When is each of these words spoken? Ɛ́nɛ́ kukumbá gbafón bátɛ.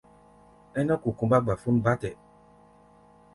Ɛ́nɛ́ 0.79 0.95
kukumbá 1.01 1.37
gbafón 1.45 1.77
bátɛ. 1.85 2.09